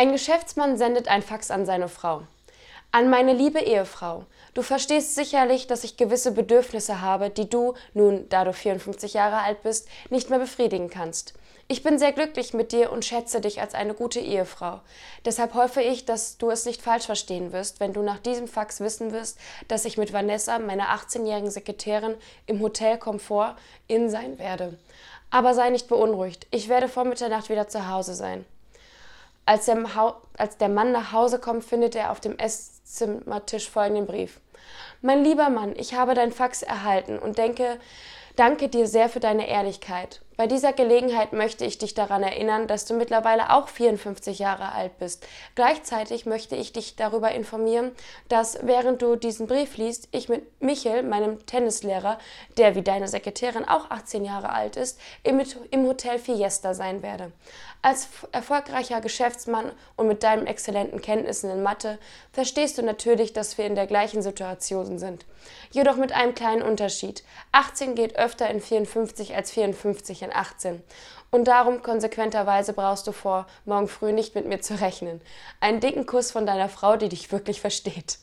Ein 0.00 0.12
Geschäftsmann 0.12 0.78
sendet 0.78 1.08
ein 1.08 1.20
Fax 1.20 1.50
an 1.50 1.66
seine 1.66 1.86
Frau. 1.86 2.22
An 2.90 3.10
meine 3.10 3.34
liebe 3.34 3.60
Ehefrau. 3.60 4.24
Du 4.54 4.62
verstehst 4.62 5.14
sicherlich, 5.14 5.66
dass 5.66 5.84
ich 5.84 5.98
gewisse 5.98 6.32
Bedürfnisse 6.32 7.02
habe, 7.02 7.28
die 7.28 7.50
du, 7.50 7.74
nun 7.92 8.26
da 8.30 8.44
du 8.44 8.54
54 8.54 9.12
Jahre 9.12 9.42
alt 9.42 9.62
bist, 9.62 9.88
nicht 10.08 10.30
mehr 10.30 10.38
befriedigen 10.38 10.88
kannst. 10.88 11.34
Ich 11.68 11.82
bin 11.82 11.98
sehr 11.98 12.12
glücklich 12.12 12.54
mit 12.54 12.72
dir 12.72 12.90
und 12.92 13.04
schätze 13.04 13.42
dich 13.42 13.60
als 13.60 13.74
eine 13.74 13.92
gute 13.92 14.20
Ehefrau. 14.20 14.80
Deshalb 15.26 15.52
hoffe 15.52 15.82
ich, 15.82 16.06
dass 16.06 16.38
du 16.38 16.48
es 16.48 16.64
nicht 16.64 16.80
falsch 16.80 17.04
verstehen 17.04 17.52
wirst, 17.52 17.78
wenn 17.78 17.92
du 17.92 18.00
nach 18.00 18.20
diesem 18.20 18.48
Fax 18.48 18.80
wissen 18.80 19.12
wirst, 19.12 19.38
dass 19.68 19.84
ich 19.84 19.98
mit 19.98 20.14
Vanessa, 20.14 20.58
meiner 20.60 20.96
18-jährigen 20.96 21.50
Sekretärin, 21.50 22.14
im 22.46 22.62
Hotel 22.62 22.96
Komfort 22.96 23.54
in 23.86 24.08
sein 24.08 24.38
werde. 24.38 24.78
Aber 25.30 25.52
sei 25.52 25.68
nicht 25.68 25.88
beunruhigt, 25.88 26.46
ich 26.50 26.70
werde 26.70 26.88
vor 26.88 27.04
Mitternacht 27.04 27.50
wieder 27.50 27.68
zu 27.68 27.86
Hause 27.90 28.14
sein. 28.14 28.46
Als 29.50 29.64
der, 29.64 29.84
als 30.38 30.58
der 30.58 30.68
Mann 30.68 30.92
nach 30.92 31.10
Hause 31.10 31.40
kommt, 31.40 31.64
findet 31.64 31.96
er 31.96 32.12
auf 32.12 32.20
dem 32.20 32.38
Esszimmertisch 32.38 33.68
folgenden 33.68 34.06
Brief. 34.06 34.40
Mein 35.02 35.24
lieber 35.24 35.50
Mann, 35.50 35.74
ich 35.76 35.94
habe 35.94 36.14
dein 36.14 36.30
Fax 36.30 36.62
erhalten 36.62 37.18
und 37.18 37.36
denke, 37.36 37.80
danke 38.40 38.70
dir 38.70 38.86
sehr 38.86 39.10
für 39.10 39.20
deine 39.20 39.48
Ehrlichkeit. 39.48 40.22
Bei 40.40 40.46
dieser 40.46 40.72
Gelegenheit 40.72 41.34
möchte 41.34 41.66
ich 41.66 41.76
dich 41.76 41.92
daran 41.92 42.22
erinnern, 42.22 42.66
dass 42.66 42.86
du 42.86 42.94
mittlerweile 42.94 43.50
auch 43.50 43.68
54 43.68 44.38
Jahre 44.38 44.72
alt 44.72 44.98
bist. 44.98 45.26
Gleichzeitig 45.54 46.24
möchte 46.24 46.56
ich 46.56 46.72
dich 46.72 46.96
darüber 46.96 47.32
informieren, 47.32 47.92
dass 48.30 48.58
während 48.62 49.02
du 49.02 49.16
diesen 49.16 49.46
Brief 49.46 49.76
liest, 49.76 50.08
ich 50.12 50.30
mit 50.30 50.62
Michel, 50.62 51.02
meinem 51.02 51.44
Tennislehrer, 51.44 52.18
der 52.56 52.74
wie 52.74 52.80
deine 52.80 53.06
Sekretärin 53.06 53.66
auch 53.66 53.90
18 53.90 54.24
Jahre 54.24 54.48
alt 54.48 54.76
ist, 54.76 54.98
im, 55.24 55.86
Hotel 55.86 56.18
Fiesta 56.18 56.72
sein 56.72 57.02
werde. 57.02 57.32
Als 57.82 58.08
erfolgreicher 58.32 59.02
Geschäftsmann 59.02 59.72
und 59.96 60.06
mit 60.06 60.22
deinen 60.22 60.46
exzellenten 60.46 61.02
Kenntnissen 61.02 61.50
in 61.50 61.62
Mathe 61.62 61.98
verstehst 62.32 62.78
du 62.78 62.82
natürlich, 62.82 63.34
dass 63.34 63.58
wir 63.58 63.66
in 63.66 63.74
der 63.74 63.86
gleichen 63.86 64.22
Situation 64.22 64.98
sind. 64.98 65.26
Jedoch 65.70 65.96
mit 65.96 66.12
einem 66.12 66.34
kleinen 66.34 66.62
Unterschied. 66.62 67.24
18 67.52 67.94
geht 67.94 68.16
öfter 68.30 68.48
in 68.48 68.60
54 68.60 69.34
als 69.34 69.50
54 69.50 70.22
in 70.22 70.32
18. 70.32 70.82
Und 71.32 71.48
darum 71.48 71.82
konsequenterweise 71.82 72.72
brauchst 72.72 73.06
du 73.08 73.12
vor 73.12 73.46
morgen 73.64 73.88
früh 73.88 74.12
nicht 74.12 74.36
mit 74.36 74.46
mir 74.46 74.60
zu 74.60 74.80
rechnen. 74.80 75.20
Einen 75.58 75.80
dicken 75.80 76.06
Kuss 76.06 76.30
von 76.30 76.46
deiner 76.46 76.68
Frau, 76.68 76.96
die 76.96 77.08
dich 77.08 77.32
wirklich 77.32 77.60
versteht. 77.60 78.18